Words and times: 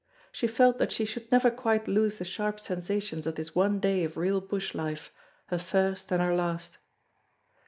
She 0.31 0.47
felt 0.47 0.79
that 0.79 0.91
she 0.91 1.05
should 1.05 1.31
never 1.31 1.51
quite 1.51 1.87
lose 1.87 2.15
the 2.17 2.25
sharp 2.25 2.59
sensations 2.59 3.27
of 3.27 3.35
this 3.35 3.53
one 3.53 3.79
day 3.79 4.03
of 4.03 4.17
real 4.17 4.41
bush 4.41 4.73
life, 4.73 5.13
her 5.49 5.59
first 5.59 6.11
and 6.11 6.19
her 6.19 6.33
last. 6.35 6.79